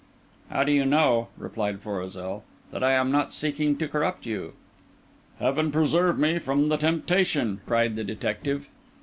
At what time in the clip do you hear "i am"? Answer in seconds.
2.83-3.11